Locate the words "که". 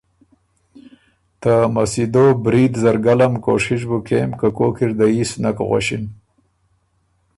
4.39-4.47